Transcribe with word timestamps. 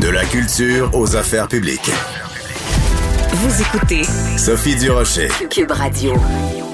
De 0.00 0.08
la 0.08 0.24
culture 0.24 0.90
aux 0.94 1.16
affaires 1.16 1.48
publiques. 1.48 1.90
Vous 3.32 3.62
écoutez 3.62 4.02
Sophie 4.36 4.76
Durocher. 4.76 5.28
Cube 5.50 5.72
Radio. 5.72 6.14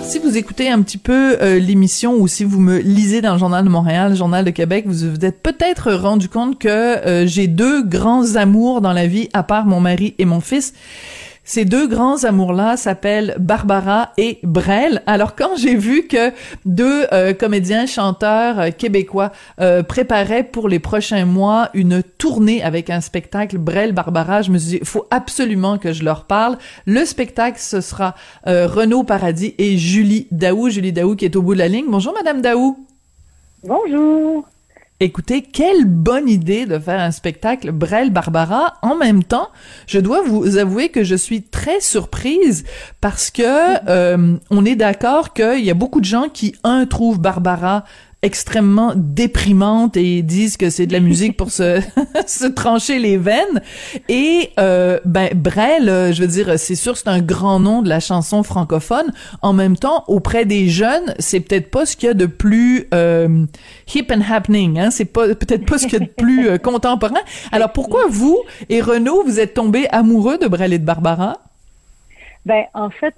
Si 0.02 0.18
vous 0.18 0.36
écoutez 0.36 0.68
un 0.68 0.82
petit 0.82 0.98
peu 0.98 1.38
euh, 1.40 1.58
l'émission 1.58 2.16
ou 2.16 2.28
si 2.28 2.44
vous 2.44 2.60
me 2.60 2.78
lisez 2.78 3.22
dans 3.22 3.32
le 3.32 3.38
Journal 3.38 3.64
de 3.64 3.70
Montréal, 3.70 4.10
le 4.10 4.16
Journal 4.16 4.44
de 4.44 4.50
Québec, 4.50 4.84
vous 4.86 5.10
vous 5.10 5.24
êtes 5.24 5.42
peut-être 5.42 5.94
rendu 5.94 6.28
compte 6.28 6.58
que 6.58 6.68
euh, 6.68 7.26
j'ai 7.26 7.46
deux 7.46 7.82
grands 7.82 8.36
amours 8.36 8.82
dans 8.82 8.92
la 8.92 9.06
vie, 9.06 9.30
à 9.32 9.42
part 9.42 9.64
mon 9.64 9.80
mari 9.80 10.14
et 10.18 10.26
mon 10.26 10.40
fils. 10.40 10.74
Ces 11.46 11.66
deux 11.66 11.86
grands 11.86 12.24
amours-là 12.24 12.78
s'appellent 12.78 13.36
Barbara 13.38 14.12
et 14.16 14.38
Brel. 14.42 15.02
Alors 15.06 15.36
quand 15.36 15.56
j'ai 15.56 15.76
vu 15.76 16.06
que 16.06 16.32
deux 16.64 17.06
euh, 17.12 17.34
comédiens 17.34 17.84
chanteurs 17.84 18.58
euh, 18.58 18.70
québécois 18.70 19.30
euh, 19.60 19.82
préparaient 19.82 20.44
pour 20.44 20.70
les 20.70 20.78
prochains 20.78 21.26
mois 21.26 21.68
une 21.74 22.02
tournée 22.02 22.62
avec 22.62 22.88
un 22.88 23.02
spectacle 23.02 23.58
Brel 23.58 23.92
Barbara, 23.92 24.40
je 24.40 24.50
me 24.50 24.58
suis 24.58 24.78
dit 24.78 24.84
faut 24.84 25.06
absolument 25.10 25.76
que 25.76 25.92
je 25.92 26.02
leur 26.02 26.24
parle. 26.24 26.56
Le 26.86 27.04
spectacle 27.04 27.58
ce 27.60 27.82
sera 27.82 28.14
Renaud 28.46 29.04
Paradis 29.04 29.54
et 29.58 29.76
Julie 29.76 30.26
Daou, 30.30 30.70
Julie 30.70 30.92
Daou 30.92 31.14
qui 31.14 31.26
est 31.26 31.36
au 31.36 31.42
bout 31.42 31.54
de 31.54 31.58
la 31.58 31.68
ligne. 31.68 31.86
Bonjour 31.88 32.14
madame 32.14 32.40
Daou. 32.40 32.78
Bonjour. 33.62 34.46
Écoutez, 35.00 35.42
quelle 35.42 35.86
bonne 35.86 36.28
idée 36.28 36.66
de 36.66 36.78
faire 36.78 37.00
un 37.00 37.10
spectacle 37.10 37.72
Brel 37.72 38.10
Barbara. 38.10 38.74
En 38.80 38.94
même 38.94 39.24
temps, 39.24 39.48
je 39.88 39.98
dois 39.98 40.22
vous 40.22 40.56
avouer 40.56 40.90
que 40.90 41.02
je 41.02 41.16
suis 41.16 41.42
très 41.42 41.80
surprise 41.80 42.64
parce 43.00 43.32
que 43.32 43.42
euh, 43.88 44.36
on 44.50 44.64
est 44.64 44.76
d'accord 44.76 45.32
qu'il 45.32 45.64
y 45.64 45.70
a 45.70 45.74
beaucoup 45.74 46.00
de 46.00 46.04
gens 46.04 46.28
qui 46.28 46.54
un 46.62 46.86
trouvent 46.86 47.18
Barbara 47.18 47.82
extrêmement 48.24 48.94
déprimante 48.96 49.98
et 49.98 50.22
disent 50.22 50.56
que 50.56 50.70
c'est 50.70 50.86
de 50.86 50.94
la 50.94 51.00
musique 51.00 51.36
pour 51.36 51.50
se 51.50 51.80
se 52.26 52.46
trancher 52.46 52.98
les 52.98 53.18
veines. 53.18 53.60
Et 54.08 54.50
euh, 54.58 54.98
ben 55.04 55.28
Brel 55.34 55.90
euh, 55.90 56.10
je 56.12 56.22
veux 56.22 56.28
dire 56.28 56.58
c'est 56.58 56.74
sûr 56.74 56.96
c'est 56.96 57.08
un 57.08 57.20
grand 57.20 57.60
nom 57.60 57.82
de 57.82 57.88
la 57.88 58.00
chanson 58.00 58.42
francophone. 58.42 59.12
En 59.42 59.52
même 59.52 59.76
temps 59.76 60.04
auprès 60.08 60.46
des 60.46 60.68
jeunes 60.68 61.14
c'est 61.18 61.40
peut-être 61.40 61.70
pas 61.70 61.84
ce 61.84 61.96
qu'il 61.96 62.06
y 62.06 62.10
a 62.10 62.14
de 62.14 62.24
plus 62.24 62.88
euh, 62.94 63.44
hip 63.94 64.06
and 64.10 64.22
happening 64.28 64.80
hein. 64.80 64.90
C'est 64.90 65.04
pas 65.04 65.28
peut-être 65.34 65.66
pas 65.66 65.76
ce 65.76 65.84
qu'il 65.84 65.98
y 66.00 66.02
a 66.02 66.06
de 66.06 66.10
plus 66.10 66.48
euh, 66.48 66.56
contemporain. 66.56 67.20
Alors 67.52 67.72
pourquoi 67.72 68.06
vous 68.08 68.42
et 68.70 68.80
Renaud 68.80 69.22
vous 69.24 69.38
êtes 69.38 69.52
tombés 69.52 69.86
amoureux 69.90 70.38
de 70.38 70.48
Brel 70.48 70.72
et 70.72 70.78
de 70.78 70.84
Barbara? 70.84 71.40
Ben 72.46 72.64
en 72.72 72.88
fait 72.88 73.14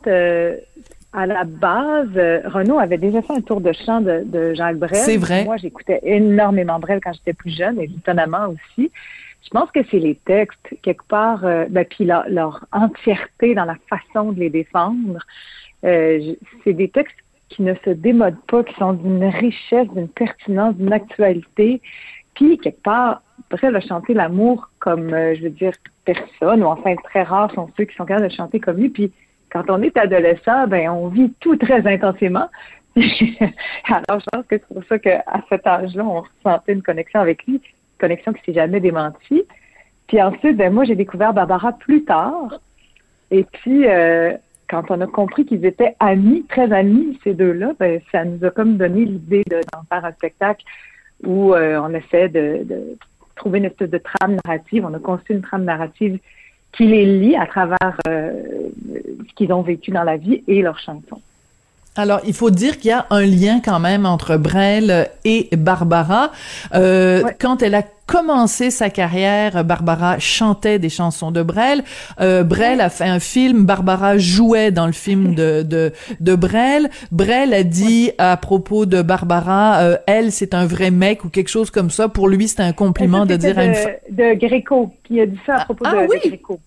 à 1.16 1.24
la 1.24 1.44
base, 1.44 2.10
euh, 2.16 2.42
Renaud 2.44 2.78
avait 2.78 2.98
déjà 2.98 3.22
fait 3.22 3.32
un 3.32 3.40
tour 3.40 3.62
de 3.62 3.72
chant 3.72 4.02
de, 4.02 4.52
Jacques 4.54 4.76
Brel. 4.76 4.94
C'est 4.96 5.16
vrai. 5.16 5.46
Moi, 5.46 5.56
j'écoutais 5.56 5.98
énormément 6.02 6.78
Brel 6.78 7.00
quand 7.02 7.14
j'étais 7.14 7.32
plus 7.32 7.56
jeune, 7.56 7.80
et 7.80 7.84
étonnamment 7.84 8.48
aussi. 8.48 8.92
Je 9.42 9.48
pense 9.48 9.70
que 9.70 9.80
c'est 9.90 9.98
les 9.98 10.16
textes, 10.16 10.76
quelque 10.82 11.06
part, 11.08 11.42
euh, 11.46 11.64
ben, 11.70 11.86
puis 11.86 12.04
leur, 12.04 12.66
entièreté 12.70 13.54
dans 13.54 13.64
la 13.64 13.76
façon 13.88 14.32
de 14.32 14.40
les 14.40 14.50
défendre. 14.50 15.20
Euh, 15.84 16.34
c'est 16.64 16.74
des 16.74 16.90
textes 16.90 17.16
qui 17.48 17.62
ne 17.62 17.72
se 17.82 17.90
démodent 17.90 18.44
pas, 18.46 18.62
qui 18.62 18.74
sont 18.74 18.92
d'une 18.92 19.24
richesse, 19.24 19.88
d'une 19.94 20.08
pertinence, 20.08 20.74
d'une 20.74 20.92
actualité. 20.92 21.80
Puis, 22.34 22.58
quelque 22.58 22.82
part, 22.82 23.22
Brel 23.50 23.74
a 23.74 23.80
chanté 23.80 24.12
l'amour 24.12 24.68
comme, 24.80 25.08
je 25.10 25.44
veux 25.44 25.50
dire, 25.50 25.72
personne, 26.04 26.62
ou 26.62 26.66
enfin, 26.66 26.94
très 27.04 27.22
rares 27.22 27.52
sont 27.54 27.70
ceux 27.74 27.84
qui 27.84 27.96
sont 27.96 28.04
capables 28.04 28.28
de 28.28 28.34
chanter 28.34 28.60
comme 28.60 28.76
lui. 28.76 28.90
Puis, 28.90 29.12
quand 29.56 29.72
on 29.72 29.82
est 29.82 29.96
adolescent, 29.96 30.66
ben 30.66 30.90
on 30.90 31.08
vit 31.08 31.32
tout 31.40 31.56
très 31.56 31.86
intensément. 31.86 32.48
Alors, 32.96 34.20
je 34.20 34.26
pense 34.32 34.46
que 34.46 34.56
c'est 34.58 34.66
pour 34.66 34.84
ça 34.84 34.98
qu'à 34.98 35.22
cet 35.48 35.66
âge-là, 35.66 36.04
on 36.04 36.22
ressentait 36.22 36.72
une 36.72 36.82
connexion 36.82 37.20
avec 37.20 37.44
lui, 37.46 37.54
une 37.54 37.98
connexion 37.98 38.32
qui 38.32 38.42
s'est 38.44 38.52
jamais 38.52 38.80
démentie. 38.80 39.44
Puis 40.08 40.20
ensuite, 40.20 40.56
ben 40.56 40.72
moi, 40.72 40.84
j'ai 40.84 40.94
découvert 40.94 41.32
Barbara 41.32 41.72
plus 41.72 42.04
tard. 42.04 42.60
Et 43.30 43.44
puis, 43.44 43.86
euh, 43.86 44.34
quand 44.68 44.90
on 44.90 45.00
a 45.00 45.06
compris 45.06 45.46
qu'ils 45.46 45.64
étaient 45.64 45.96
amis, 46.00 46.44
très 46.48 46.70
amis, 46.72 47.18
ces 47.24 47.34
deux-là, 47.34 47.72
ben, 47.78 48.00
ça 48.12 48.24
nous 48.24 48.44
a 48.44 48.50
comme 48.50 48.76
donné 48.76 49.04
l'idée 49.04 49.44
d'en 49.50 49.82
faire 49.88 50.04
un 50.04 50.12
spectacle 50.12 50.64
où 51.24 51.54
euh, 51.54 51.80
on 51.82 51.94
essaie 51.94 52.28
de, 52.28 52.62
de, 52.64 52.98
trouver 53.36 53.58
une 53.58 53.66
espèce 53.66 53.90
de 53.90 53.98
trame 53.98 54.36
narrative. 54.44 54.84
On 54.86 54.94
a 54.94 54.98
construit 54.98 55.36
une 55.36 55.42
trame 55.42 55.64
narrative 55.64 56.18
qui 56.76 56.86
les 56.86 57.06
lie 57.06 57.36
à 57.36 57.46
travers 57.46 57.96
euh, 58.06 58.32
ce 59.28 59.34
qu'ils 59.34 59.52
ont 59.52 59.62
vécu 59.62 59.90
dans 59.90 60.04
la 60.04 60.16
vie 60.16 60.42
et 60.46 60.62
leurs 60.62 60.78
chansons. 60.78 61.22
Alors, 61.96 62.20
il 62.26 62.34
faut 62.34 62.50
dire 62.50 62.78
qu'il 62.78 62.90
y 62.90 62.92
a 62.92 63.06
un 63.10 63.24
lien 63.24 63.60
quand 63.64 63.80
même 63.80 64.04
entre 64.06 64.36
Brel 64.36 65.08
et 65.24 65.48
Barbara. 65.56 66.30
Euh, 66.74 67.22
Quand 67.40 67.62
elle 67.62 67.74
a 67.74 67.82
commencé 68.06 68.70
sa 68.70 68.88
carrière, 68.90 69.64
Barbara 69.64 70.18
chantait 70.18 70.78
des 70.78 70.88
chansons 70.90 71.32
de 71.32 71.42
Brel. 71.42 71.82
Euh, 72.20 72.44
Brel 72.44 72.80
a 72.80 72.90
fait 72.90 73.04
un 73.04 73.18
film, 73.18 73.64
Barbara 73.64 74.18
jouait 74.18 74.70
dans 74.70 74.86
le 74.86 74.92
film 74.92 75.34
de, 75.34 75.62
de, 75.62 75.92
de 76.20 76.34
Brel. 76.34 76.90
Brel 77.10 77.52
a 77.52 77.64
dit 77.64 78.12
à 78.18 78.36
propos 78.36 78.86
de 78.86 79.02
Barbara, 79.02 79.78
euh, 79.78 79.96
elle, 80.06 80.30
c'est 80.32 80.54
un 80.54 80.66
vrai 80.66 80.90
mec 80.90 81.24
ou 81.24 81.30
quelque 81.30 81.48
chose 81.48 81.70
comme 81.70 81.90
ça. 81.90 82.08
Pour 82.08 82.28
lui, 82.28 82.46
c'est 82.46 82.60
un 82.60 82.72
compliment 82.72 83.26
de 83.26 83.36
dire 83.36 83.58
à 83.58 83.64
une 83.64 83.74
De 84.10 84.34
Gréco, 84.34 84.92
qui 85.04 85.20
a 85.20 85.26
dit 85.26 85.40
ça 85.44 85.56
à 85.56 85.64
propos 85.64 85.84
ah, 85.86 85.92
de, 85.92 86.08
oui. 86.08 86.18
de 86.22 86.28
Gréco. 86.28 86.60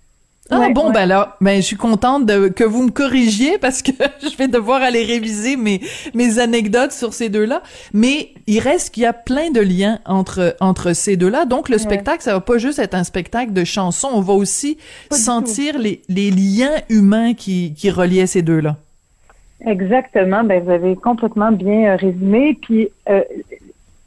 Ah 0.51 0.69
bon, 0.73 0.91
ben 0.91 1.01
alors, 1.01 1.37
ben 1.41 1.57
je 1.57 1.65
suis 1.65 1.75
contente 1.75 2.25
de, 2.25 2.47
que 2.47 2.63
vous 2.63 2.83
me 2.83 2.91
corrigiez 2.91 3.57
parce 3.61 3.81
que 3.81 3.91
je 4.21 4.35
vais 4.37 4.47
devoir 4.47 4.81
aller 4.81 5.03
réviser 5.03 5.57
mes 5.57 5.81
mes 6.13 6.39
anecdotes 6.39 6.91
sur 6.91 7.13
ces 7.13 7.29
deux-là. 7.29 7.61
Mais 7.93 8.29
il 8.47 8.59
reste 8.59 8.93
qu'il 8.93 9.03
y 9.03 9.05
a 9.05 9.13
plein 9.13 9.51
de 9.51 9.61
liens 9.61 9.99
entre 10.05 10.55
entre 10.59 10.93
ces 10.93 11.17
deux-là. 11.17 11.45
Donc 11.45 11.69
le 11.69 11.77
spectacle, 11.77 12.23
ça 12.23 12.33
va 12.33 12.41
pas 12.41 12.57
juste 12.57 12.79
être 12.79 12.95
un 12.95 13.03
spectacle 13.03 13.53
de 13.53 13.63
chansons, 13.63 14.09
on 14.13 14.21
va 14.21 14.33
aussi 14.33 14.77
sentir 15.11 15.77
les 15.77 16.01
les 16.09 16.31
liens 16.31 16.75
humains 16.89 17.33
qui 17.33 17.73
qui 17.75 17.89
reliaient 17.89 18.27
ces 18.27 18.41
deux-là. 18.41 18.77
Exactement. 19.65 20.43
Ben 20.43 20.63
vous 20.63 20.71
avez 20.71 20.95
complètement 20.95 21.51
bien 21.51 21.93
euh, 21.93 21.95
résumé. 21.95 22.57
Puis 22.61 22.89
euh, 23.09 23.21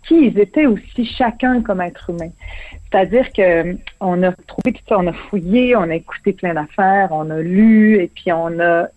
qui 0.03 0.27
ils 0.27 0.39
étaient 0.39 0.67
aussi 0.67 1.05
chacun 1.05 1.63
comme 1.63 1.81
être 1.81 2.11
humain. 2.11 2.31
C'est-à-dire 2.91 3.33
que 3.33 3.77
on 4.01 4.23
a 4.23 4.33
trouvé 4.33 4.73
que 4.73 4.95
on 4.95 5.07
a 5.07 5.13
fouillé, 5.13 5.77
on 5.77 5.83
a 5.83 5.95
écouté 5.95 6.33
plein 6.33 6.55
d'affaires, 6.55 7.09
on 7.11 7.31
a 7.31 7.41
lu 7.41 7.97
et 7.97 8.09
puis 8.09 8.33
on 8.33 8.59
a 8.61 8.89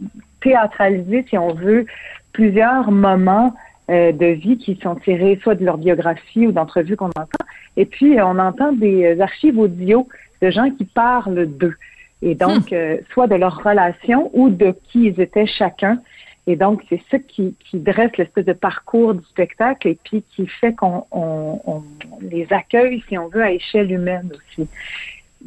théâtralisé, 0.42 1.26
si 1.30 1.38
on 1.38 1.54
veut, 1.54 1.86
plusieurs 2.34 2.92
moments 2.92 3.54
euh, 3.90 4.12
de 4.12 4.26
vie 4.26 4.58
qui 4.58 4.80
sont 4.82 4.96
tirés 4.96 5.40
soit 5.44 5.56
de 5.56 5.64
leur 5.64 5.78
biographie 5.78 6.48
ou 6.48 6.52
d'entrevues 6.52 6.98
qu'on 6.98 7.08
entend. 7.08 7.46
Et 7.78 7.86
puis 7.86 8.20
on 8.22 8.40
entend 8.40 8.72
des 8.74 9.20
archives 9.22 9.60
audio 9.60 10.08
de 10.42 10.50
gens 10.50 10.70
qui 10.72 10.86
parlent 10.86 11.46
d'eux. 11.46 11.76
Et 12.22 12.36
donc, 12.36 12.72
hmm. 12.72 12.76
euh, 12.76 12.98
soit 13.14 13.28
de 13.28 13.36
leur 13.36 13.64
relation 13.64 14.32
ou 14.34 14.50
de 14.50 14.76
qui 14.86 15.08
ils 15.08 15.22
étaient 15.22 15.46
chacun. 15.46 16.00
Et 16.48 16.56
donc, 16.56 16.84
c'est 16.90 17.02
ça 17.10 17.18
qui, 17.20 17.56
qui 17.60 17.80
dresse 17.80 18.16
l'espèce 18.18 18.46
de 18.46 18.54
parcours 18.54 19.16
du 19.16 19.26
spectacle 19.26 19.88
et 19.88 19.98
puis 20.04 20.24
qui 20.36 20.46
fait 20.48 20.74
qu'on 20.74 21.06
on, 21.12 21.84
les 22.22 22.48
accueille, 22.52 23.04
si 23.08 23.18
on 23.18 23.28
veut, 23.28 23.44
à 23.44 23.52
échelle 23.52 23.92
humaine 23.92 24.32
aussi. 24.32 24.70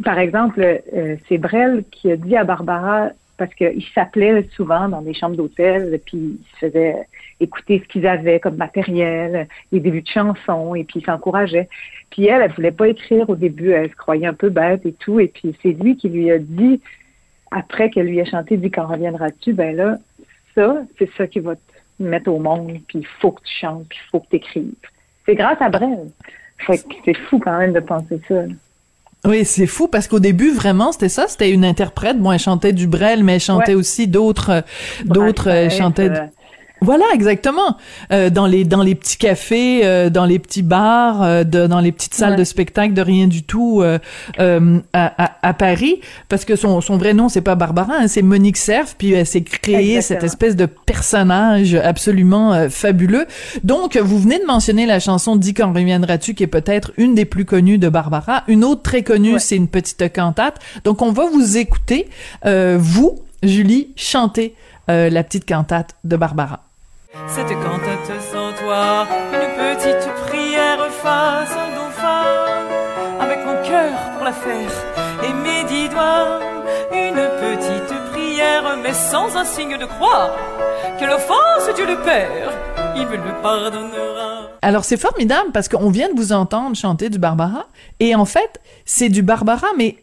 Par 0.04 0.18
exemple, 0.18 0.60
euh, 0.60 1.16
c'est 1.28 1.38
Brel 1.38 1.84
qui 1.90 2.10
a 2.10 2.16
dit 2.16 2.36
à 2.36 2.44
Barbara, 2.44 3.10
parce 3.38 3.54
qu'il 3.54 3.84
s'appelait 3.94 4.48
souvent 4.56 4.88
dans 4.88 5.00
des 5.00 5.14
chambres 5.14 5.36
d'hôtel, 5.36 6.00
puis 6.04 6.18
il 6.18 6.44
se 6.54 6.66
faisait 6.66 7.06
écouter 7.38 7.80
ce 7.84 7.88
qu'ils 7.88 8.06
avaient 8.06 8.40
comme 8.40 8.56
matériel, 8.56 9.46
les 9.70 9.78
débuts 9.78 10.02
de 10.02 10.08
chansons, 10.08 10.74
et 10.74 10.82
puis 10.82 10.98
il 11.00 11.04
s'encourageait. 11.04 11.68
Puis 12.10 12.26
elle, 12.26 12.42
elle 12.42 12.52
voulait 12.52 12.72
pas 12.72 12.88
écrire 12.88 13.30
au 13.30 13.36
début, 13.36 13.70
elle 13.70 13.90
se 13.90 13.94
croyait 13.94 14.26
un 14.26 14.34
peu 14.34 14.50
bête 14.50 14.84
et 14.84 14.92
tout, 14.92 15.20
et 15.20 15.28
puis 15.28 15.54
c'est 15.62 15.72
lui 15.72 15.96
qui 15.96 16.08
lui 16.08 16.32
a 16.32 16.38
dit, 16.38 16.80
après 17.52 17.90
qu'elle 17.90 18.06
lui 18.06 18.20
a 18.20 18.24
chanté 18.24 18.56
«Dis 18.58 18.72
quand 18.72 18.86
reviendras-tu», 18.86 19.52
ben 19.54 19.74
là, 19.74 19.98
c'est 20.54 21.10
ça 21.16 21.26
qui 21.26 21.40
va 21.40 21.56
te 21.56 21.60
mettre 21.98 22.30
au 22.30 22.38
monde, 22.38 22.78
puis 22.86 23.00
il 23.00 23.06
faut 23.20 23.32
que 23.32 23.42
tu 23.42 23.54
chantes, 23.60 23.86
puis 23.88 23.98
il 24.04 24.10
faut 24.10 24.20
que 24.20 24.28
tu 24.30 24.36
écrives. 24.36 24.74
C'est 25.26 25.34
grâce 25.34 25.60
à 25.60 25.68
Brel. 25.68 26.10
c'est 26.66 27.16
fou 27.28 27.38
quand 27.38 27.58
même 27.58 27.72
de 27.72 27.80
penser 27.80 28.20
ça. 28.28 28.42
Oui, 29.24 29.44
c'est 29.44 29.66
fou 29.66 29.88
parce 29.88 30.06
qu'au 30.06 30.20
début 30.20 30.52
vraiment 30.52 30.92
c'était 30.92 31.08
ça, 31.08 31.26
c'était 31.26 31.50
une 31.50 31.64
interprète. 31.64 32.18
Bon, 32.18 32.30
elle 32.30 32.38
chantait 32.38 32.72
du 32.72 32.86
Brel, 32.86 33.24
mais 33.24 33.34
elle 33.34 33.40
chantait 33.40 33.74
aussi 33.74 34.06
d'autres, 34.06 34.62
d'autres, 35.04 35.48
elle 35.48 35.70
chantait. 35.70 36.10
Euh, 36.10 36.26
voilà, 36.80 37.04
exactement. 37.12 37.76
Euh, 38.12 38.30
dans 38.30 38.46
les 38.46 38.64
dans 38.64 38.82
les 38.82 38.94
petits 38.94 39.16
cafés, 39.16 39.80
euh, 39.84 40.10
dans 40.10 40.24
les 40.24 40.38
petits 40.38 40.62
bars, 40.62 41.22
euh, 41.22 41.44
de, 41.44 41.66
dans 41.66 41.80
les 41.80 41.90
petites 41.90 42.14
salles 42.14 42.36
de 42.36 42.44
spectacle, 42.44 42.94
de 42.94 43.02
rien 43.02 43.26
du 43.26 43.42
tout 43.42 43.82
euh, 43.82 43.98
euh, 44.38 44.78
à, 44.92 45.32
à, 45.42 45.54
Paris, 45.54 46.00
parce 46.28 46.44
que 46.44 46.54
son, 46.54 46.80
son 46.80 46.96
vrai 46.96 47.14
nom 47.14 47.28
c'est 47.28 47.40
pas 47.40 47.56
Barbara, 47.56 47.94
hein, 48.00 48.08
c'est 48.08 48.22
Monique 48.22 48.56
Cerf, 48.56 48.94
puis 48.96 49.12
elle 49.12 49.26
s'est 49.26 49.42
créée 49.42 50.00
cette 50.02 50.22
espèce 50.22 50.54
de 50.54 50.66
personnage 50.66 51.74
absolument 51.74 52.68
fabuleux. 52.70 53.26
Donc, 53.64 53.96
vous 53.96 54.18
venez 54.18 54.38
de 54.38 54.44
mentionner 54.44 54.86
la 54.86 55.00
chanson 55.00 55.36
"Dis 55.36 55.54
quand 55.54 55.72
reviendras-tu", 55.72 56.34
qui 56.34 56.44
est 56.44 56.48
peut-être 56.48 56.92
une 56.96 57.14
des 57.14 57.24
plus 57.24 57.44
connues 57.44 57.78
de 57.78 57.88
Barbara. 57.88 58.44
Une 58.46 58.64
autre 58.64 58.82
très 58.82 59.02
connue, 59.02 59.38
c'est 59.38 59.56
une 59.56 59.68
petite 59.68 60.12
cantate. 60.12 60.60
Donc, 60.84 61.02
on 61.02 61.10
va 61.10 61.24
vous 61.26 61.56
écouter, 61.56 62.08
vous, 62.44 63.18
Julie, 63.42 63.88
chanter 63.96 64.54
la 64.86 65.24
petite 65.24 65.44
cantate 65.44 65.96
de 66.04 66.16
Barbara. 66.16 66.67
Cette 67.26 67.48
cantate 67.48 68.20
sans 68.30 68.52
toi, 68.52 69.06
une 69.32 69.54
petite 69.56 70.12
prière 70.26 70.90
face 70.90 71.50
un 71.52 71.74
dauphin, 71.74 72.24
avec 73.20 73.38
mon 73.46 73.54
cœur 73.66 73.92
pour 74.14 74.24
la 74.24 74.32
faire. 74.32 74.70
Et 75.24 75.32
mes 75.32 75.64
dix 75.64 75.88
doigts, 75.88 76.38
une 76.92 77.14
petite 77.40 78.12
prière, 78.12 78.76
mais 78.82 78.92
sans 78.92 79.36
un 79.36 79.44
signe 79.44 79.78
de 79.78 79.86
croix. 79.86 80.36
Quelle 80.98 81.10
offense 81.10 81.74
Dieu 81.74 81.86
le 81.86 81.96
Père, 81.96 82.52
il 82.94 83.06
me 83.06 83.16
le 83.16 83.42
pardonnera. 83.42 84.50
Alors 84.60 84.84
c'est 84.84 84.96
formidable 84.98 85.50
parce 85.52 85.68
qu'on 85.68 85.90
vient 85.90 86.10
de 86.12 86.16
vous 86.16 86.32
entendre 86.32 86.76
chanter 86.76 87.08
du 87.08 87.18
Barbara 87.18 87.66
et 88.00 88.14
en 88.16 88.24
fait 88.24 88.60
c'est 88.84 89.08
du 89.08 89.22
Barbara 89.22 89.68
mais 89.78 89.96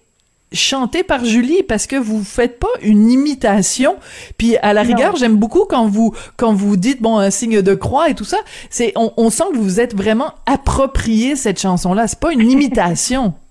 chanté 0.56 1.04
par 1.04 1.24
Julie 1.24 1.64
parce 1.64 1.88
que 1.88 1.96
vous 1.96 2.24
faites 2.24 2.60
pas 2.60 2.68
une 2.82 3.10
imitation. 3.10 3.96
Puis 4.38 4.58
à 4.58 4.74
la 4.74 4.82
rigueur 4.82 5.16
j'aime 5.16 5.38
beaucoup 5.38 5.66
quand 5.66 5.88
vous 5.88 6.14
quand 6.38 6.54
vous 6.54 6.78
dites 6.78 7.02
bon 7.02 7.18
un 7.18 7.30
signe 7.30 7.62
de 7.62 7.76
croix 7.76 8.10
et 8.10 8.16
tout 8.16 8.24
ça. 8.24 8.38
C'est 8.70 8.94
on, 8.96 9.14
on 9.18 9.30
sent 9.30 9.46
que 9.54 9.58
vous 9.58 9.80
êtes 9.80 9.96
vraiment 9.96 10.34
approprié 10.46 11.36
cette 11.36 11.60
chanson 11.60 11.94
là 11.94 12.08
c'est 12.08 12.20
pas 12.20 12.34
une 12.34 12.50
imitation. 12.50 13.34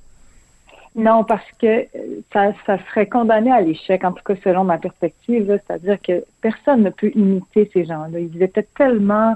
Non, 0.96 1.24
parce 1.24 1.50
que 1.60 1.66
euh, 1.66 1.86
ça, 2.32 2.52
ça 2.66 2.78
serait 2.86 3.08
condamné 3.08 3.50
à 3.50 3.60
l'échec, 3.60 4.04
en 4.04 4.12
tout 4.12 4.22
cas 4.24 4.34
selon 4.44 4.62
ma 4.62 4.78
perspective. 4.78 5.60
C'est-à-dire 5.66 6.00
que 6.00 6.24
personne 6.40 6.82
ne 6.82 6.90
peut 6.90 7.10
imiter 7.16 7.68
ces 7.72 7.84
gens-là. 7.84 8.20
Ils 8.20 8.42
étaient 8.42 8.66
tellement 8.76 9.34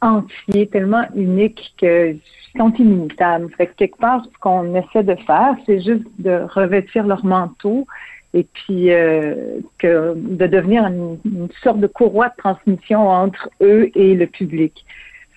entiers, 0.00 0.68
tellement 0.68 1.04
uniques 1.14 1.74
qu'ils 1.78 2.20
sont 2.56 2.72
inimitables. 2.74 3.50
Fait 3.56 3.66
que 3.66 3.74
quelque 3.74 3.98
part, 3.98 4.24
ce 4.24 4.38
qu'on 4.38 4.74
essaie 4.74 5.02
de 5.02 5.14
faire, 5.26 5.56
c'est 5.66 5.80
juste 5.80 6.06
de 6.18 6.46
revêtir 6.52 7.06
leur 7.06 7.24
manteau 7.24 7.86
et 8.34 8.44
puis 8.44 8.92
euh, 8.92 9.60
que 9.78 10.14
de 10.14 10.46
devenir 10.46 10.84
une, 10.86 11.18
sorte 11.62 11.80
de 11.80 11.86
courroie 11.86 12.28
de 12.28 12.36
transmission 12.36 13.08
entre 13.08 13.48
eux 13.62 13.90
et 13.94 14.14
le 14.14 14.26
public. 14.26 14.84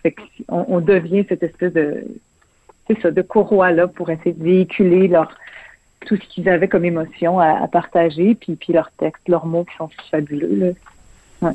Fait 0.04 0.12
que 0.12 0.22
on, 0.50 0.80
devient 0.80 1.26
cette 1.28 1.44
espèce 1.44 1.74
de 1.74 2.04
ça, 3.02 3.12
de 3.12 3.22
courroie 3.22 3.72
là 3.72 3.88
pour 3.88 4.10
essayer 4.10 4.34
de 4.34 4.44
véhiculer 4.44 5.08
leur 5.08 5.32
tout 6.06 6.16
ce 6.16 6.28
qu'ils 6.30 6.48
avaient 6.50 6.68
comme 6.68 6.86
émotion 6.86 7.40
à, 7.40 7.68
partager, 7.68 8.36
puis, 8.36 8.56
puis 8.56 8.74
leurs 8.74 8.92
textes, 8.92 9.28
leurs 9.28 9.46
mots 9.46 9.66
qui 9.66 9.76
sont 9.76 9.90
fabuleux. 10.10 10.76
Là. 11.42 11.52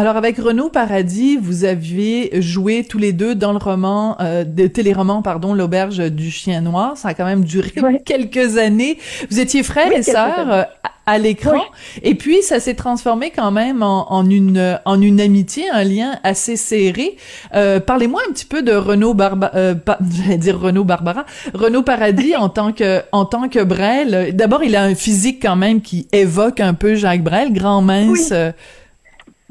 Alors 0.00 0.16
avec 0.16 0.38
Renaud 0.38 0.70
Paradis, 0.70 1.36
vous 1.36 1.66
aviez 1.66 2.30
joué 2.40 2.86
tous 2.88 2.96
les 2.96 3.12
deux 3.12 3.34
dans 3.34 3.52
le 3.52 3.58
roman 3.58 4.16
euh, 4.22 4.44
de 4.44 4.66
téléroman 4.66 5.20
pardon 5.20 5.52
l'auberge 5.52 5.98
du 6.10 6.30
chien 6.30 6.62
noir. 6.62 6.96
Ça 6.96 7.08
a 7.08 7.14
quand 7.14 7.26
même 7.26 7.44
duré 7.44 7.70
quelques 8.06 8.56
années. 8.56 8.96
Vous 9.30 9.40
étiez 9.40 9.62
frères 9.62 9.88
Oui, 9.90 9.96
et 9.98 10.02
sœurs 10.02 10.50
euh, 10.50 10.62
à 11.04 11.18
l'écran 11.18 11.60
et 12.02 12.14
puis 12.14 12.40
ça 12.40 12.60
s'est 12.60 12.72
transformé 12.76 13.30
quand 13.30 13.50
même 13.50 13.82
en, 13.82 14.10
en 14.10 14.24
une 14.30 14.80
en 14.86 15.02
une 15.02 15.20
amitié, 15.20 15.68
un 15.70 15.84
lien 15.84 16.12
assez 16.24 16.56
serré. 16.56 17.18
Euh, 17.54 17.78
Parlez-moi 17.78 18.22
un 18.26 18.32
petit 18.32 18.46
peu 18.46 18.62
de 18.62 18.72
Renaud 18.72 19.12
Barba, 19.12 19.50
euh, 19.54 19.74
pa- 19.74 19.98
j'allais 20.24 20.38
dire 20.38 20.58
Renaud 20.58 20.84
Barbara, 20.84 21.26
Renaud 21.52 21.82
Paradis 21.82 22.34
en 22.38 22.48
tant 22.48 22.72
que 22.72 23.02
en 23.12 23.26
tant 23.26 23.50
que 23.50 23.62
Brel. 23.62 24.34
D'abord, 24.34 24.64
il 24.64 24.76
a 24.76 24.82
un 24.82 24.94
physique 24.94 25.40
quand 25.42 25.56
même 25.56 25.82
qui 25.82 26.08
évoque 26.12 26.60
un 26.60 26.72
peu 26.72 26.94
Jacques 26.94 27.22
Brel, 27.22 27.52
grand 27.52 27.82
mince. 27.82 28.30
Oui. 28.32 28.38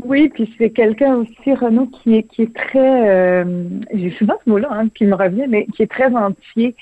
Oui, 0.03 0.29
puis 0.29 0.53
c'est 0.57 0.69
quelqu'un 0.69 1.15
aussi, 1.15 1.53
Renaud, 1.53 1.87
qui 1.87 2.15
est, 2.15 2.23
qui 2.23 2.43
est 2.43 2.53
très, 2.55 3.09
euh, 3.09 3.63
j'ai 3.93 4.11
souvent 4.11 4.35
ce 4.43 4.49
mot-là 4.49 4.69
hein, 4.71 4.87
qui 4.93 5.05
me 5.05 5.15
revient, 5.15 5.45
mais 5.47 5.65
qui 5.67 5.83
est 5.83 5.91
très 5.91 6.13
entier. 6.15 6.75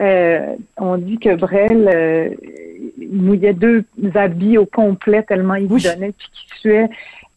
Euh, 0.00 0.54
on 0.76 0.96
dit 0.96 1.18
que 1.18 1.34
Brel 1.34 1.90
euh, 1.92 2.28
il 2.98 3.10
mouillait 3.10 3.52
deux 3.54 3.84
habits 4.14 4.56
au 4.56 4.64
complet 4.66 5.24
tellement 5.24 5.56
il 5.56 5.66
Oui. 5.72 5.80
se 5.80 5.92
donnait 5.92 6.12
puis 6.12 6.28
qu'il 6.32 6.58
suait. 6.60 6.88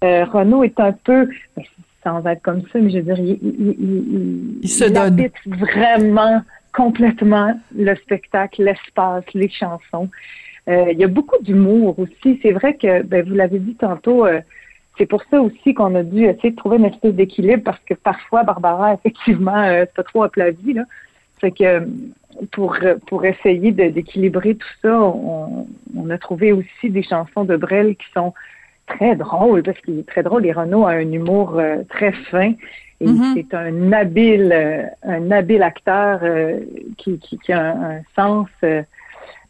Euh, 0.04 0.25
Renaud 0.25 0.63
est 0.63 0.80
un 0.80 0.92
peu, 0.92 1.28
ben, 1.57 1.63
sans 2.04 2.24
être 2.28 2.42
comme 2.44 2.62
ça, 2.72 2.80
mais 2.80 2.89
je 2.92 2.98
veux 2.98 3.04
dire, 3.04 3.19
il, 3.19 3.39
il, 3.42 3.75
il, 3.80 4.60
Il 4.62 4.69
se 4.69 4.86
donne. 4.86 5.28
vraiment 5.48 6.42
complètement 6.74 7.60
le 7.75 7.95
spectacle, 7.95 8.63
l'espace, 8.63 9.24
les 9.33 9.50
chansons. 9.50 10.10
Euh, 10.69 10.86
il 10.92 11.00
y 11.00 11.04
a 11.04 11.07
beaucoup 11.07 11.42
d'humour 11.42 11.98
aussi. 12.00 12.39
C'est 12.44 12.51
vrai 12.51 12.75
que, 12.75 13.01
ben, 13.01 13.28
vous 13.28 13.33
l'avez 13.33 13.60
dit 13.60 13.75
tantôt, 13.75 14.25
euh, 14.25 14.39
c'est 14.97 15.05
pour 15.05 15.23
ça 15.31 15.41
aussi 15.41 15.73
qu'on 15.73 15.95
a 15.95 16.03
dû 16.03 16.25
essayer 16.25 16.51
de 16.51 16.55
trouver 16.55 16.77
une 16.77 16.85
espèce 16.85 17.13
d'équilibre 17.13 17.63
parce 17.63 17.79
que 17.85 17.93
parfois, 17.93 18.43
Barbara, 18.43 18.93
effectivement, 18.95 19.57
euh, 19.57 19.85
c'est 19.95 20.03
trop 20.03 20.23
applaudi. 20.23 20.73
Là. 20.73 20.83
Fait 21.39 21.51
que 21.51 21.63
euh, 21.63 21.79
pour, 22.51 22.75
euh, 22.83 22.95
pour 23.07 23.25
essayer 23.25 23.71
d'équilibrer 23.71 24.55
tout 24.55 24.67
ça, 24.81 25.01
on, 25.01 25.67
on 25.97 26.09
a 26.09 26.17
trouvé 26.17 26.51
aussi 26.51 26.89
des 26.89 27.03
chansons 27.03 27.45
de 27.45 27.55
Brel 27.57 27.95
qui 27.95 28.05
sont 28.13 28.33
très 28.88 29.15
drôles 29.15 29.63
parce 29.63 29.79
qu'il 29.81 29.99
est 29.99 30.07
très 30.07 30.23
drôle. 30.23 30.45
Et 30.45 30.51
Renaud 30.51 30.85
a 30.85 30.91
un 30.91 31.11
humour 31.11 31.57
euh, 31.57 31.77
très 31.89 32.11
fin. 32.11 32.53
Et 32.99 33.07
Mhm. 33.07 33.33
c'est 33.33 33.53
un 33.55 33.91
habile, 33.94 34.51
euh, 34.53 34.83
un 35.03 35.31
habile 35.31 35.63
acteur 35.63 36.19
euh, 36.21 36.59
qui, 36.97 37.17
qui, 37.17 37.39
qui 37.39 37.51
a 37.51 37.71
un, 37.71 37.91
un 37.97 38.01
sens 38.15 38.47
euh, 38.63 38.83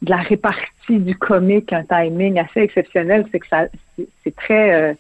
de 0.02 0.10
la 0.10 0.18
répartie 0.18 1.00
du 1.00 1.16
comique, 1.16 1.74
un 1.74 1.84
timing 1.84 2.40
assez 2.40 2.62
exceptionnel. 2.62 3.26
C'est 3.32 3.40
que 3.40 3.48
ça, 3.48 3.66
c'est- 3.98 4.08
c'est 4.24 4.36
très, 4.36 4.74
euh, 4.74 4.94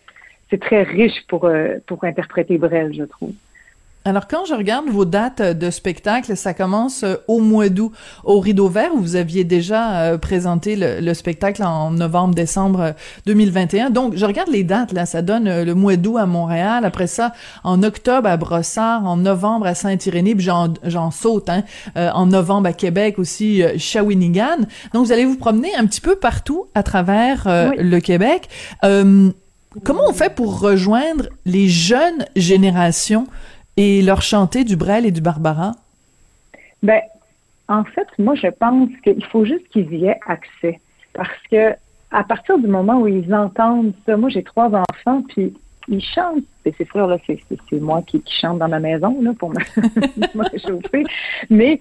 c'est 0.51 0.59
très 0.59 0.83
riche 0.83 1.25
pour 1.27 1.45
euh, 1.45 1.77
pour 1.87 2.03
interpréter 2.03 2.59
Brel, 2.59 2.93
je 2.93 3.03
trouve. 3.05 3.31
Alors, 4.03 4.27
quand 4.27 4.45
je 4.45 4.55
regarde 4.55 4.87
vos 4.89 5.05
dates 5.05 5.43
de 5.43 5.69
spectacle, 5.69 6.35
ça 6.35 6.55
commence 6.55 7.03
euh, 7.03 7.17
au 7.27 7.39
mois 7.39 7.69
d'août 7.69 7.91
au 8.23 8.39
Rideau 8.39 8.67
Vert, 8.67 8.89
où 8.95 8.99
vous 8.99 9.15
aviez 9.15 9.43
déjà 9.43 9.91
euh, 10.01 10.17
présenté 10.17 10.75
le, 10.75 10.99
le 11.01 11.13
spectacle 11.13 11.61
en 11.61 11.91
novembre-décembre 11.91 12.81
euh, 12.81 12.91
2021. 13.27 13.91
Donc, 13.91 14.15
je 14.15 14.25
regarde 14.25 14.49
les 14.49 14.63
dates, 14.63 14.91
là, 14.91 15.05
ça 15.05 15.21
donne 15.21 15.47
euh, 15.47 15.63
le 15.63 15.75
mois 15.75 15.97
d'août 15.97 16.17
à 16.17 16.25
Montréal, 16.25 16.83
après 16.83 17.05
ça, 17.05 17.31
en 17.63 17.83
octobre 17.83 18.27
à 18.27 18.37
Brossard, 18.37 19.05
en 19.05 19.17
novembre 19.17 19.67
à 19.67 19.75
Saint-Irénée, 19.75 20.33
puis 20.33 20.45
j'en, 20.45 20.73
j'en 20.83 21.11
saute, 21.11 21.47
hein, 21.49 21.61
euh, 21.95 22.09
en 22.15 22.25
novembre 22.25 22.69
à 22.69 22.73
Québec 22.73 23.19
aussi, 23.19 23.61
Shawinigan. 23.77 24.61
Donc, 24.95 25.05
vous 25.05 25.11
allez 25.11 25.25
vous 25.25 25.37
promener 25.37 25.75
un 25.77 25.85
petit 25.85 26.01
peu 26.01 26.15
partout 26.15 26.65
à 26.73 26.81
travers 26.81 27.43
euh, 27.45 27.69
Oui. 27.69 27.83
le 27.83 27.99
Québec. 27.99 28.49
Comment 29.85 30.03
on 30.09 30.13
fait 30.13 30.33
pour 30.33 30.59
rejoindre 30.59 31.29
les 31.45 31.69
jeunes 31.69 32.25
générations 32.35 33.25
et 33.77 34.01
leur 34.01 34.21
chanter 34.21 34.63
du 34.63 34.75
Brel 34.75 35.05
et 35.05 35.11
du 35.11 35.21
Barbara? 35.21 35.71
Ben, 36.83 37.01
en 37.69 37.85
fait, 37.85 38.07
moi, 38.19 38.35
je 38.35 38.47
pense 38.47 38.89
qu'il 39.03 39.23
faut 39.25 39.45
juste 39.45 39.67
qu'ils 39.69 39.93
y 39.93 40.05
aient 40.07 40.19
accès. 40.27 40.79
Parce 41.13 41.29
que 41.49 41.73
à 42.11 42.23
partir 42.25 42.57
du 42.57 42.67
moment 42.67 42.99
où 42.99 43.07
ils 43.07 43.33
entendent 43.33 43.93
ça, 44.05 44.17
moi, 44.17 44.29
j'ai 44.29 44.43
trois 44.43 44.67
enfants, 44.67 45.23
puis 45.29 45.53
ils 45.87 46.03
chantent. 46.03 46.43
Et 46.65 46.73
c'est 46.77 46.89
sûr, 46.91 47.07
là, 47.07 47.17
c'est, 47.25 47.39
moi 47.79 48.01
qui, 48.05 48.21
chante 48.41 48.59
dans 48.59 48.67
ma 48.67 48.79
maison, 48.79 49.17
là, 49.21 49.31
pour 49.39 49.49
me, 49.51 50.49
réchauffer. 50.51 51.03
Mais 51.49 51.79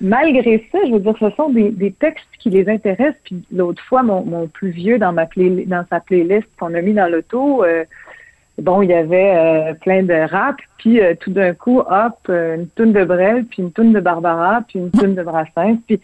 malgré 0.00 0.66
ça, 0.70 0.78
je 0.86 0.92
veux 0.92 1.00
dire, 1.00 1.14
ce 1.18 1.30
sont 1.30 1.50
des, 1.50 1.70
des 1.70 1.92
textes 1.92 2.28
qui 2.38 2.50
les 2.50 2.68
intéressent. 2.68 3.20
Puis 3.24 3.42
l'autre 3.52 3.82
fois, 3.84 4.02
mon, 4.02 4.24
mon 4.24 4.46
plus 4.46 4.70
vieux 4.70 4.98
dans 4.98 5.12
ma 5.12 5.26
play, 5.26 5.64
dans 5.66 5.84
sa 5.90 6.00
playlist 6.00 6.48
qu'on 6.58 6.74
a 6.74 6.80
mis 6.80 6.94
dans 6.94 7.10
l'auto, 7.10 7.64
euh, 7.64 7.84
bon, 8.58 8.82
il 8.82 8.90
y 8.90 8.94
avait 8.94 9.34
euh, 9.36 9.74
plein 9.74 10.02
de 10.02 10.14
rap, 10.14 10.56
puis 10.78 11.00
euh, 11.00 11.14
tout 11.18 11.32
d'un 11.32 11.54
coup, 11.54 11.80
hop, 11.80 12.18
euh, 12.28 12.56
une 12.56 12.68
toune 12.68 12.92
de 12.92 13.04
Brel, 13.04 13.44
puis 13.46 13.62
une 13.62 13.72
toune 13.72 13.92
de 13.92 14.00
Barbara, 14.00 14.62
puis 14.68 14.78
une 14.78 14.90
toune 14.90 15.14
de 15.14 15.22
Brassens, 15.22 15.78
puis 15.86 16.00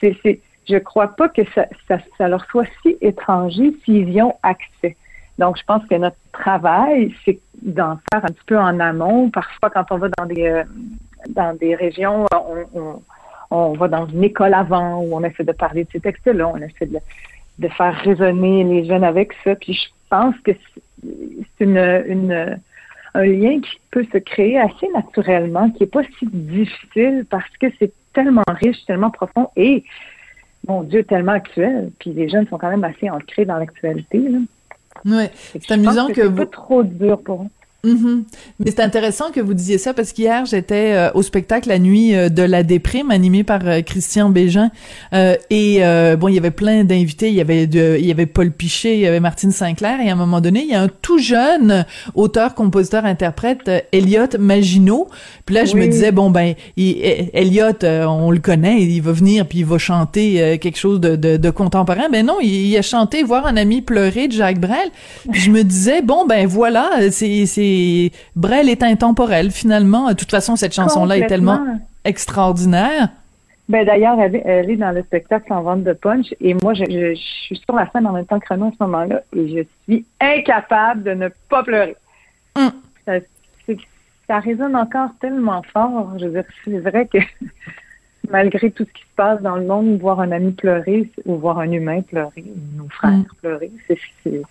c'est, 0.00 0.16
c'est, 0.22 0.40
je 0.68 0.76
crois 0.76 1.08
pas 1.08 1.28
que 1.28 1.42
ça, 1.54 1.66
ça, 1.88 1.98
ça 2.18 2.28
leur 2.28 2.44
soit 2.46 2.66
si 2.82 2.96
étranger 3.00 3.74
s'ils 3.84 4.10
y 4.10 4.20
ont 4.20 4.36
accès. 4.42 4.96
Donc, 5.38 5.58
je 5.58 5.64
pense 5.64 5.84
que 5.86 5.96
notre 5.96 6.16
travail, 6.32 7.12
c'est 7.24 7.38
d'en 7.60 7.98
faire 8.12 8.24
un 8.24 8.28
petit 8.28 8.44
peu 8.46 8.58
en 8.58 8.78
amont. 8.78 9.30
Parfois, 9.30 9.70
quand 9.70 9.84
on 9.90 9.98
va 9.98 10.08
dans 10.16 10.26
des 10.26 10.46
euh, 10.46 10.62
dans 11.30 11.56
des 11.56 11.74
régions, 11.74 12.26
on, 12.32 12.78
on, 12.78 13.02
on 13.50 13.72
va 13.72 13.88
dans 13.88 14.06
une 14.06 14.24
école 14.24 14.54
avant 14.54 15.00
où 15.02 15.14
on 15.14 15.22
essaie 15.24 15.44
de 15.44 15.52
parler 15.52 15.84
de 15.84 15.90
ces 15.92 16.00
textes-là, 16.00 16.48
on 16.48 16.56
essaie 16.58 16.86
de, 16.86 16.98
de 17.58 17.68
faire 17.68 17.94
résonner 17.94 18.64
les 18.64 18.84
jeunes 18.84 19.04
avec 19.04 19.32
ça. 19.44 19.54
Puis 19.54 19.74
je 19.74 19.88
pense 20.08 20.34
que 20.44 20.52
c'est 21.02 21.64
une, 21.64 22.04
une 22.06 22.58
un 23.14 23.24
lien 23.24 23.60
qui 23.60 23.80
peut 23.90 24.06
se 24.12 24.18
créer 24.18 24.58
assez 24.58 24.88
naturellement, 24.92 25.70
qui 25.70 25.84
est 25.84 25.92
pas 25.92 26.02
si 26.18 26.26
difficile 26.26 27.24
parce 27.30 27.48
que 27.60 27.66
c'est 27.78 27.92
tellement 28.12 28.42
riche, 28.48 28.84
tellement 28.86 29.10
profond 29.10 29.50
et 29.56 29.84
mon 30.66 30.82
Dieu, 30.82 31.04
tellement 31.04 31.32
actuel. 31.32 31.90
Puis 31.98 32.12
les 32.12 32.28
jeunes 32.28 32.46
sont 32.48 32.58
quand 32.58 32.70
même 32.70 32.84
assez 32.84 33.08
ancrés 33.08 33.44
dans 33.44 33.58
l'actualité. 33.58 34.20
que 35.58 35.64
c'est 35.66 35.74
amusant 35.74 36.08
que 36.08 36.14
c'est 36.14 36.28
vous. 36.28 36.36
pas 36.36 36.46
trop 36.46 36.82
dur 36.82 37.22
pour 37.22 37.42
eux. 37.42 37.48
Mhm. 37.84 38.24
Mais 38.60 38.70
c'est 38.70 38.80
intéressant 38.80 39.30
que 39.30 39.40
vous 39.40 39.54
disiez 39.54 39.78
ça 39.78 39.92
parce 39.92 40.12
qu'hier 40.12 40.46
j'étais 40.46 40.92
euh, 40.94 41.10
au 41.14 41.22
spectacle 41.22 41.68
la 41.68 41.78
nuit 41.78 42.14
euh, 42.14 42.28
de 42.30 42.42
la 42.42 42.62
déprime 42.62 43.10
animé 43.10 43.44
par 43.44 43.60
euh, 43.66 43.82
Christian 43.82 44.30
Bégin. 44.30 44.70
Euh, 45.12 45.36
et 45.50 45.84
euh, 45.84 46.16
bon 46.16 46.28
il 46.28 46.34
y 46.34 46.38
avait 46.38 46.50
plein 46.50 46.84
d'invités. 46.84 47.28
Il 47.28 47.34
y 47.34 47.40
avait 47.40 47.66
de, 47.66 47.96
il 48.00 48.06
y 48.06 48.10
avait 48.10 48.26
Paul 48.26 48.50
Pichet 48.50 48.94
il 48.94 49.00
y 49.00 49.06
avait 49.06 49.20
Martine 49.20 49.50
Sinclair. 49.50 50.00
Et 50.00 50.08
à 50.08 50.12
un 50.12 50.16
moment 50.16 50.40
donné 50.40 50.62
il 50.62 50.70
y 50.70 50.74
a 50.74 50.80
un 50.80 50.88
tout 50.88 51.18
jeune 51.18 51.84
auteur 52.14 52.54
compositeur 52.54 53.04
interprète 53.04 53.70
Elliot 53.92 54.38
Maginot. 54.38 55.08
Puis 55.44 55.54
là 55.54 55.64
je 55.66 55.76
me 55.76 55.86
disais 55.86 56.10
bon 56.10 56.30
ben 56.30 56.54
il, 56.76 56.96
Elliot 57.34 57.84
on 57.84 58.30
le 58.30 58.38
connaît. 58.38 58.82
Il 58.82 59.02
va 59.02 59.12
venir 59.12 59.46
puis 59.46 59.58
il 59.58 59.66
va 59.66 59.76
chanter 59.78 60.40
euh, 60.40 60.56
quelque 60.56 60.78
chose 60.78 61.00
de, 61.00 61.16
de, 61.16 61.36
de 61.36 61.50
contemporain. 61.50 62.08
Ben 62.10 62.24
non 62.24 62.38
il, 62.40 62.48
il 62.48 62.76
a 62.78 62.82
chanté 62.82 63.22
voir 63.22 63.46
un 63.46 63.56
ami 63.58 63.82
pleurer 63.82 64.28
de 64.28 64.32
Jacques 64.32 64.60
Brel. 64.60 64.88
Puis 65.30 65.42
je 65.42 65.50
me 65.50 65.62
disais 65.62 66.00
bon 66.00 66.24
ben 66.26 66.46
voilà 66.46 66.90
c'est 67.10 67.44
c'est 67.74 68.10
Brel 68.36 68.68
est 68.68 68.82
intemporel 68.82 69.50
finalement 69.50 70.08
de 70.08 70.14
toute 70.14 70.30
façon 70.30 70.56
cette 70.56 70.74
chanson 70.74 71.04
là 71.04 71.18
est 71.18 71.26
tellement 71.26 71.60
extraordinaire 72.04 73.08
Ben 73.68 73.86
d'ailleurs, 73.86 74.20
elle, 74.20 74.70
est 74.70 74.76
dans 74.76 74.92
le 74.92 75.02
spectacle 75.02 75.52
en 75.52 75.62
vente 75.62 75.84
de 75.84 75.92
punch 75.94 76.34
et 76.40 76.54
moi, 76.62 76.74
je, 76.74 76.84
je, 76.84 77.14
suis 77.14 77.56
sur 77.56 77.74
la 77.74 77.90
scène 77.90 78.06
en 78.06 78.12
même 78.12 78.26
temps 78.26 78.38
que 78.38 78.48
Renaud 78.48 78.66
à 78.66 78.72
ce 78.72 78.84
moment-là 78.84 79.22
et 79.34 79.48
je 79.48 79.64
suis 79.84 80.04
incapable 80.20 81.02
de 81.02 81.12
ne 81.12 81.28
pas 81.48 81.62
pleurer. 81.62 81.96
Hum. 82.56 82.70
Ça, 83.06 83.14
ça, 84.26 84.38
résonne 84.38 84.76
encore 84.76 85.10
tellement 85.20 85.62
fort. 85.62 86.12
Je 86.18 86.26
veux 86.26 86.32
dire, 86.32 86.44
c'est 86.64 86.78
vrai 86.78 87.06
que 87.06 87.18
malgré 88.30 88.70
tout 88.70 88.84
ce 88.84 88.92
qui 88.92 89.02
se 89.02 89.14
passe 89.16 89.40
dans 89.42 89.56
le 89.56 89.64
monde, 89.64 89.98
voir 89.98 90.20
un 90.20 90.32
ami 90.32 90.52
pleurer 90.52 91.10
ou 91.24 91.36
voir 91.36 91.58
un 91.58 91.70
humain 91.70 92.02
pleurer, 92.02 92.44
nos 92.76 92.88
frères 92.88 93.12
hum. 93.12 93.26
pleurer, 93.40 93.72
c'est, 93.86 94.42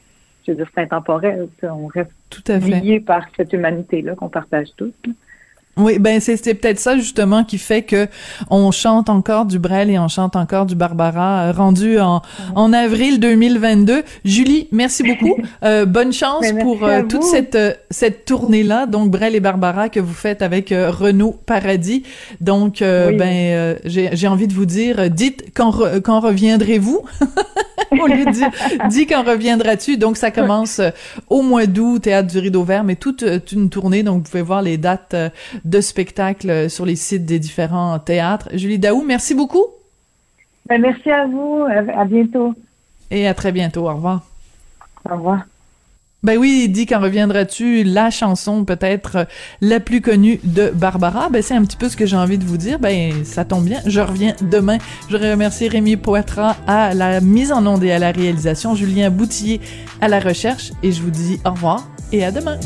je 0.45 0.51
veux 0.51 0.57
dire, 0.57 0.67
c'est 0.73 0.81
intemporel. 0.81 1.47
On 1.63 1.88
reste 1.88 2.12
tout 2.29 2.43
à 2.47 2.57
lié 2.57 3.00
par 3.00 3.25
cette 3.38 3.53
humanité-là 3.53 4.15
qu'on 4.15 4.29
partage 4.29 4.67
tous. 4.77 4.93
Oui, 5.75 5.97
ben 5.97 6.19
c'est 6.19 6.38
peut-être 6.53 6.79
ça 6.79 6.97
justement 6.97 7.43
qui 7.43 7.57
fait 7.57 7.81
que 7.81 8.07
on 8.51 8.69
chante 8.69 9.09
encore 9.09 9.45
du 9.45 9.57
Brel 9.57 9.89
et 9.89 9.97
on 9.97 10.07
chante 10.07 10.35
encore 10.35 10.67
du 10.67 10.75
Barbara 10.75 11.45
euh, 11.45 11.51
rendu 11.51 12.00
en, 12.00 12.21
en 12.53 12.73
avril 12.73 13.19
2022. 13.19 14.03
Julie, 14.23 14.67
merci 14.71 15.03
beaucoup. 15.03 15.35
Euh, 15.63 15.85
bonne 15.85 16.12
chance 16.12 16.41
ben, 16.41 16.62
pour 16.62 16.83
euh, 16.83 17.03
toute 17.03 17.23
cette 17.23 17.57
cette 17.89 18.25
tournée 18.25 18.63
là, 18.63 18.85
donc 18.85 19.12
Brel 19.12 19.35
et 19.35 19.39
Barbara 19.39 19.88
que 19.88 20.00
vous 20.00 20.13
faites 20.13 20.41
avec 20.41 20.69
Renaud 20.71 21.31
Paradis. 21.45 22.03
Donc 22.41 22.79
ben 22.79 23.77
j'ai 23.85 24.27
envie 24.27 24.47
de 24.47 24.53
vous 24.53 24.65
dire, 24.65 25.09
dites 25.09 25.51
quand 25.55 25.73
quand 26.03 26.19
reviendrez-vous? 26.19 27.01
lieu 28.07 28.25
de 28.25 28.31
dire 28.31 28.50
dis 28.89 29.05
quand 29.05 29.23
reviendras-tu? 29.23 29.97
Donc 29.97 30.17
ça 30.17 30.31
commence 30.31 30.81
au 31.29 31.41
mois 31.41 31.65
d'août 31.65 32.00
théâtre 32.00 32.29
du 32.29 32.39
Rideau 32.39 32.63
Vert, 32.63 32.83
mais 32.83 32.95
toute 32.95 33.23
une 33.51 33.69
tournée. 33.69 34.03
Donc 34.03 34.23
vous 34.23 34.31
pouvez 34.31 34.43
voir 34.43 34.62
les 34.62 34.77
dates 34.77 35.15
de 35.65 35.81
spectacles 35.81 36.69
sur 36.69 36.85
les 36.85 36.95
sites 36.95 37.25
des 37.25 37.39
différents 37.39 38.00
théâtres. 38.00 38.50
Julie 38.53 38.79
Daou, 38.79 39.03
merci 39.05 39.35
beaucoup. 39.35 39.65
Ben, 40.67 40.81
merci 40.81 41.12
à 41.12 41.27
vous. 41.27 41.65
À 41.93 42.05
bientôt. 42.05 42.53
Et 43.12 43.27
à 43.27 43.33
très 43.33 43.51
bientôt. 43.51 43.89
Au 43.89 43.93
revoir. 43.93 44.21
Au 45.09 45.15
revoir. 45.15 45.45
Ben 46.24 46.38
oui, 46.38 46.70
dit 46.70 46.86
quand 46.86 47.01
reviendras-tu 47.01 47.84
la 47.84 48.10
chanson 48.10 48.63
peut-être 48.63 49.27
la 49.60 49.82
plus 49.82 50.00
connue 50.00 50.39
de 50.44 50.70
Barbara. 50.70 51.30
Ben 51.30 51.42
c'est 51.42 51.53
un 51.53 51.63
petit 51.63 51.75
peu 51.75 51.89
ce 51.89 51.98
que 51.98 52.06
j'ai 52.06 52.15
envie 52.15 52.38
de 52.38 52.46
vous 52.46 52.58
dire. 52.58 52.80
Ben 52.80 53.25
ça 53.25 53.44
tombe 53.44 53.65
bien, 53.65 53.82
je 53.86 54.00
reviens 54.00 54.34
demain. 54.42 54.77
Je 55.10 55.18
remercie 55.18 55.68
Rémi 55.68 55.98
Poitras 55.98 56.56
à 56.65 56.94
la 56.94 57.20
mise 57.20 57.51
en 57.51 57.65
onde 57.68 57.84
et 57.84 57.92
à 57.92 58.00
la 58.00 58.12
réalisation, 58.12 58.74
Julien 58.74 59.10
Boutillier 59.10 59.60
à 60.00 60.08
la 60.08 60.22
recherche 60.22 60.72
et 60.82 60.94
je 60.94 61.01
vous 61.01 61.12
dis 61.12 61.39
au 61.46 61.51
revoir 61.51 61.89
et 62.13 62.24
à 62.24 62.32
demain. 62.32 62.58